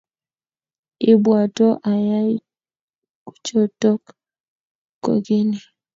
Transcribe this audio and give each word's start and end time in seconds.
Ibwatwo 1.11 1.67
ayai 1.91 2.35
kuchotok 3.25 4.01
kogeny 5.03 5.53